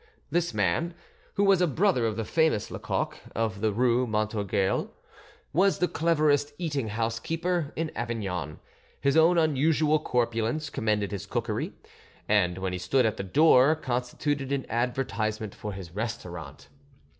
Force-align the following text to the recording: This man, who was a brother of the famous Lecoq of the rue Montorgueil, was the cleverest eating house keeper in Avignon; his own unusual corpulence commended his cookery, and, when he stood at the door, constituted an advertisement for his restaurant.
This 0.31 0.51
man, 0.51 0.95
who 1.35 1.43
was 1.43 1.61
a 1.61 1.67
brother 1.67 2.07
of 2.07 2.15
the 2.17 2.25
famous 2.25 2.71
Lecoq 2.71 3.19
of 3.35 3.61
the 3.61 3.71
rue 3.71 4.07
Montorgueil, 4.07 4.89
was 5.53 5.77
the 5.77 5.87
cleverest 5.87 6.53
eating 6.57 6.87
house 6.87 7.19
keeper 7.19 7.71
in 7.75 7.91
Avignon; 7.95 8.59
his 8.99 9.15
own 9.15 9.37
unusual 9.37 9.99
corpulence 9.99 10.71
commended 10.71 11.11
his 11.11 11.27
cookery, 11.27 11.73
and, 12.27 12.57
when 12.57 12.73
he 12.73 12.79
stood 12.79 13.05
at 13.05 13.17
the 13.17 13.23
door, 13.23 13.75
constituted 13.75 14.51
an 14.51 14.65
advertisement 14.71 15.53
for 15.53 15.71
his 15.73 15.91
restaurant. 15.91 16.67